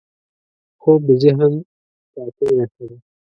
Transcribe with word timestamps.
خوب 0.81 0.99
د 1.07 1.09
ذهن 1.23 1.53
پاکۍ 2.13 2.47
نښه 2.57 2.83
ده 2.89 2.97